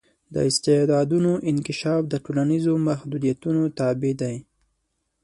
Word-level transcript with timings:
د 0.33 0.35
استعدادونو 0.49 1.31
انکشاف 1.51 2.01
د 2.09 2.13
ټولنیزو 2.25 2.73
محدودیتونو 2.87 3.61
تابع 3.79 4.11
دی. 4.21 4.35